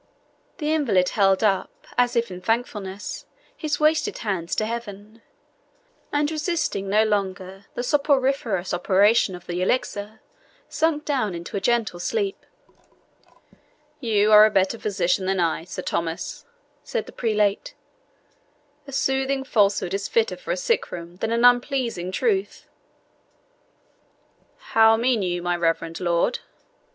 [0.57, 5.21] The invalid held up, as if in thankfulness, his wasted hands to Heaven,
[6.11, 10.19] and resisting no longer the soporiferous operation of the elixir,
[10.67, 12.47] sunk down in a gentle sleep.
[13.99, 16.45] "You are a better physician than I, Sir Thomas,"
[16.83, 17.75] said the prelate
[18.87, 22.67] "a soothing falsehood is fitter for a sick room than an unpleasing truth."
[24.71, 26.39] "How mean you, my reverend lord?"